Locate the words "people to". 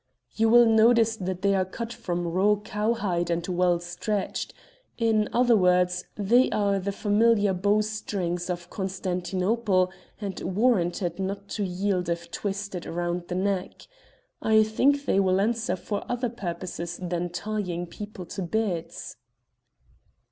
17.85-18.41